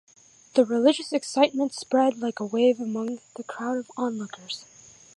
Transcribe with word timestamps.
The 0.55 0.65
religious 0.65 1.13
excitement 1.13 1.75
spread 1.75 2.17
like 2.19 2.39
a 2.39 2.43
wave 2.47 2.79
among 2.79 3.19
the 3.35 3.43
crowd 3.43 3.77
of 3.77 3.91
onlookers. 3.95 4.65